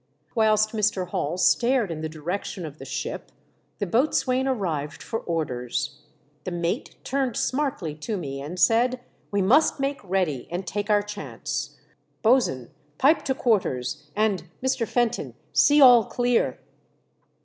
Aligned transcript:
Whilst 0.33 0.71
Mr. 0.71 1.09
Hall 1.09 1.37
stared 1.37 1.91
in 1.91 2.01
the 2.01 2.09
direction 2.09 2.65
of 2.65 2.79
the 2.79 2.85
ship 2.85 3.31
the 3.77 3.85
boatswain 3.85 4.47
arrived 4.47 5.03
for 5.03 5.19
orders. 5.19 5.99
The 6.43 6.49
mate 6.49 6.95
turned 7.03 7.37
smartly 7.37 7.93
to 7.93 8.17
me, 8.17 8.41
and 8.41 8.59
said, 8.59 9.01
"We 9.29 9.43
must 9.43 9.79
make 9.79 10.03
ready, 10.03 10.47
and 10.49 10.65
take 10.65 10.89
our 10.89 11.03
chance. 11.03 11.77
Bo's'n, 12.23 12.71
pipe 12.97 13.21
to 13.25 13.35
quarters, 13.35 14.09
and, 14.15 14.45
Mr. 14.63 14.87
Fenton, 14.87 15.35
see 15.53 15.79
all 15.81 16.05
clear." 16.05 16.57